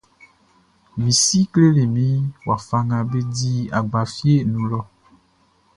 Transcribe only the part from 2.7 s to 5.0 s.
nga be di agba fieʼn nun lɔʼn.